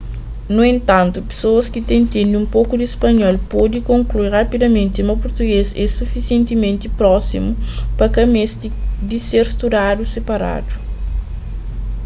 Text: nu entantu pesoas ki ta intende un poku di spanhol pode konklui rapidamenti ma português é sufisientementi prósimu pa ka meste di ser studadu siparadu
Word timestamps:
nu 0.55 0.61
entantu 0.73 1.17
pesoas 1.31 1.65
ki 1.73 1.79
ta 1.87 1.93
intende 2.03 2.35
un 2.41 2.47
poku 2.55 2.73
di 2.77 2.87
spanhol 2.93 3.35
pode 3.53 3.77
konklui 3.89 4.33
rapidamenti 4.37 4.99
ma 5.07 5.21
português 5.23 5.67
é 5.83 5.85
sufisientementi 5.97 6.87
prósimu 6.99 7.51
pa 7.97 8.05
ka 8.13 8.23
meste 8.33 8.67
di 9.09 9.17
ser 9.27 9.45
studadu 9.55 10.01
siparadu 10.13 10.71